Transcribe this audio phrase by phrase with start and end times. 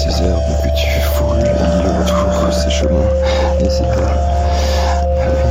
[0.00, 3.10] ces herbes que tu foules, il retrouve ses chemins
[3.60, 4.16] et c'est pas.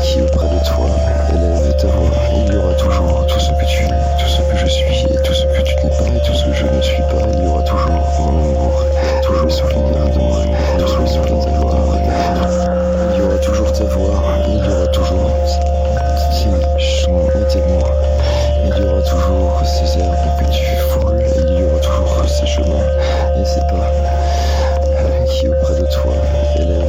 [0.02, 0.88] Qui auprès de toi
[1.30, 4.58] élève ta voix, il y aura toujours tout ce que tu es, tout ce que
[4.58, 6.82] je suis et tout ce que tu n'es pas et tout ce que je ne
[6.82, 8.86] suis pas, il y aura toujours mon amour,
[9.22, 10.42] toujours les de moi,
[10.80, 11.78] toujours les de toi.
[13.14, 15.32] Il y aura toujours ta voix, il y aura toujours
[16.32, 17.86] qui chant et tes mots,
[18.66, 22.88] il y aura toujours ces herbes que tu foules, il y aura toujours ces chemins
[23.38, 23.99] et c'est pas.
[25.40, 26.22] 题我怕都错了，
[26.54, 26.89] 现在。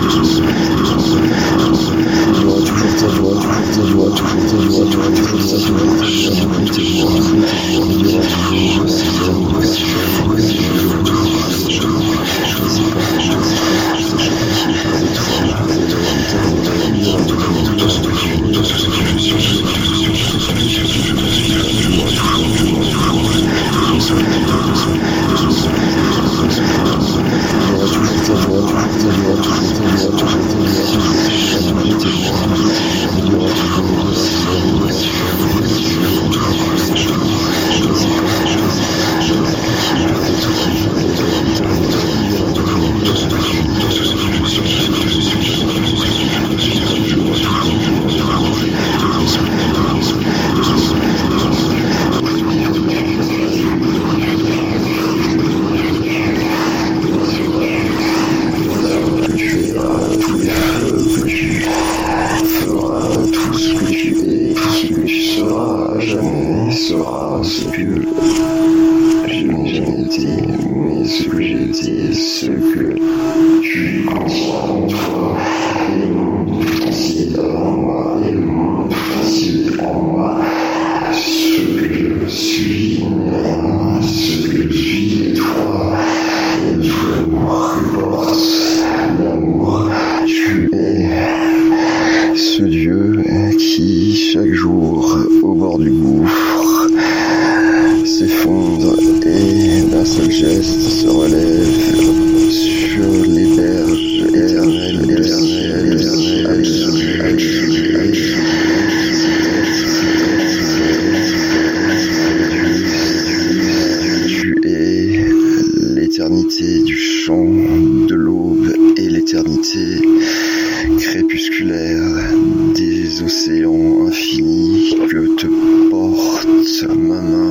[126.81, 127.50] sama mama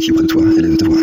[0.00, 0.42] qui est près de toi.
[0.56, 0.96] Élève-toi,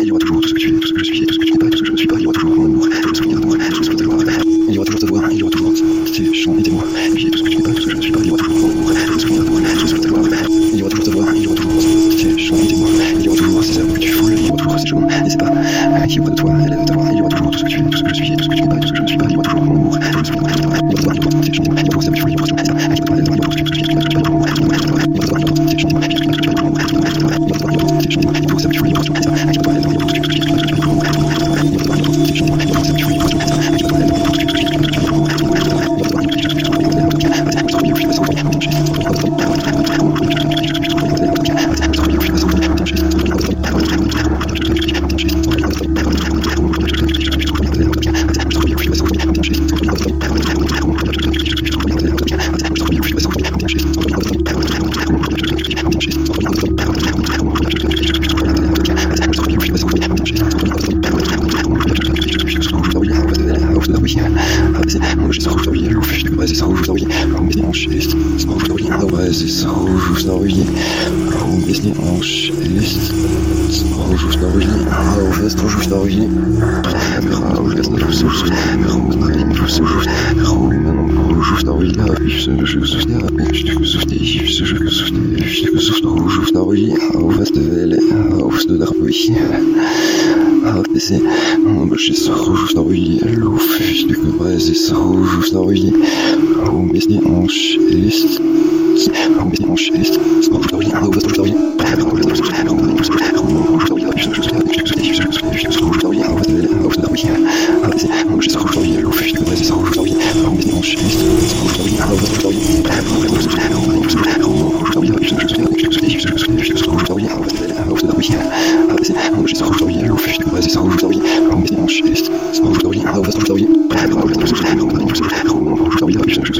[126.48, 126.54] Il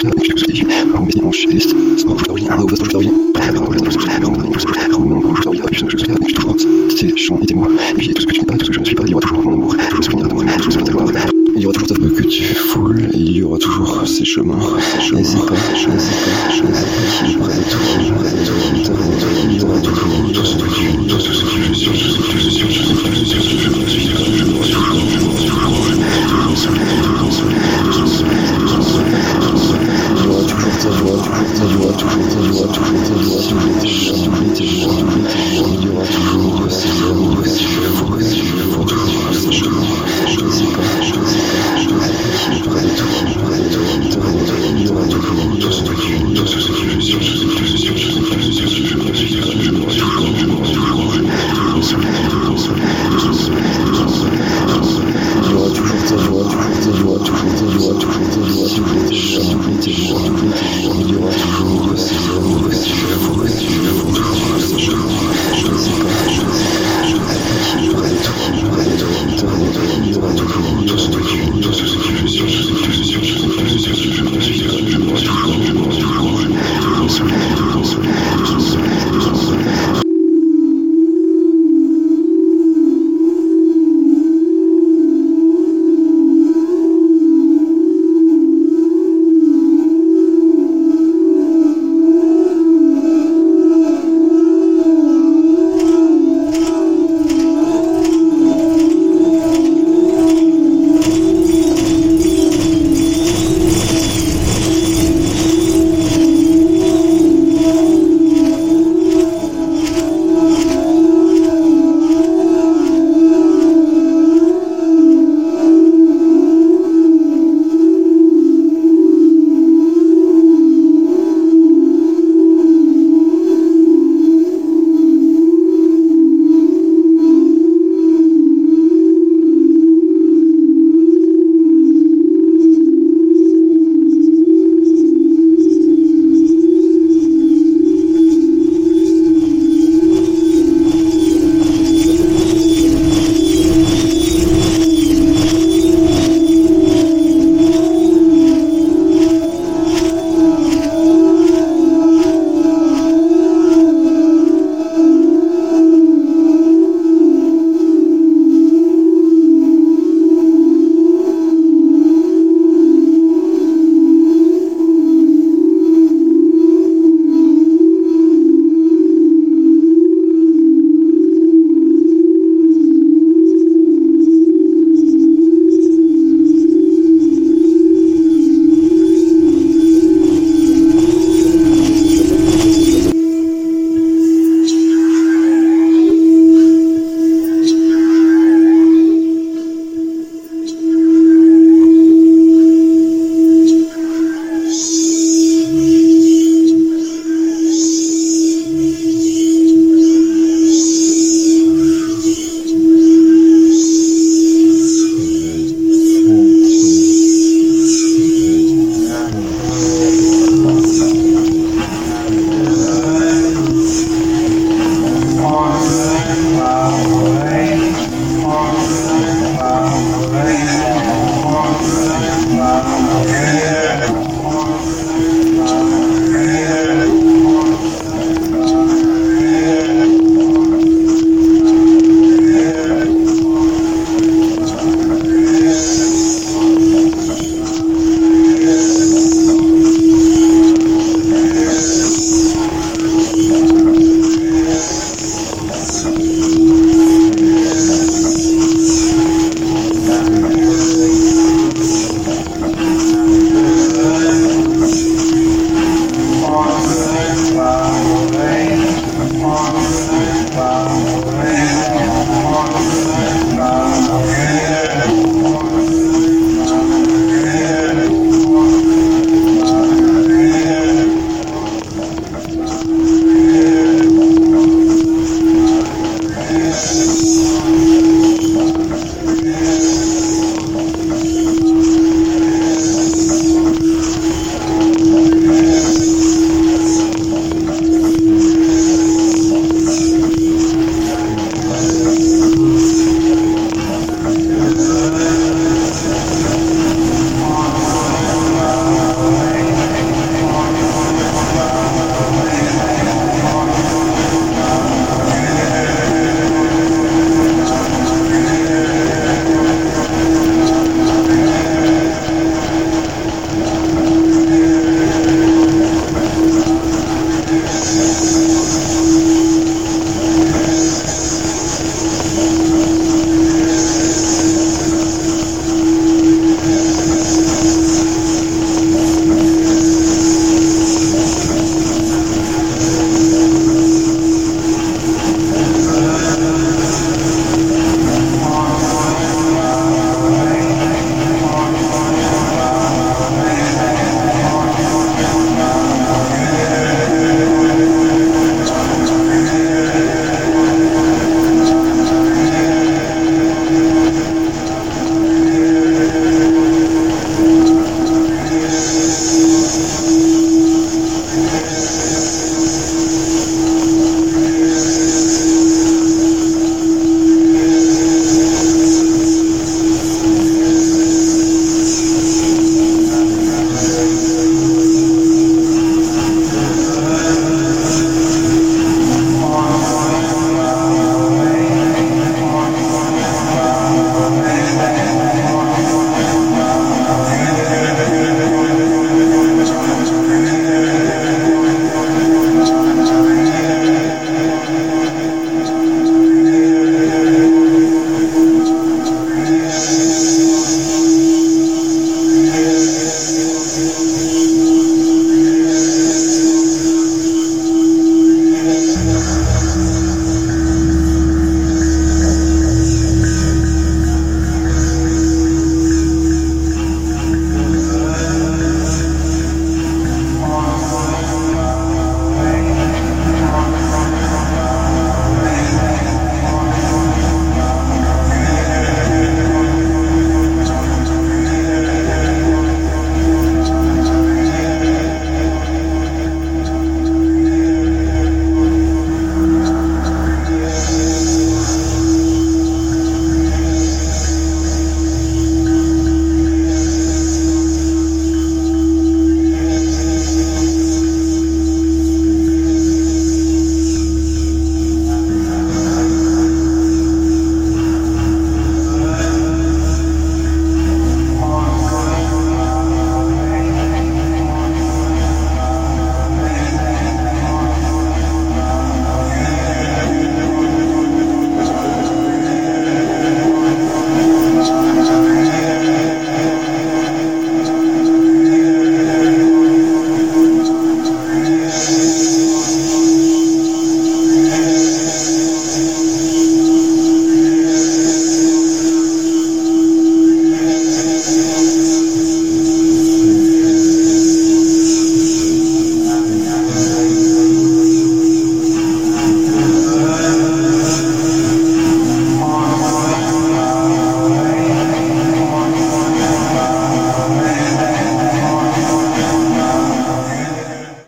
[11.62, 12.42] y aura toujours que tu
[13.14, 15.98] il y aura toujours ces chemins, ces chemins, ces chemins.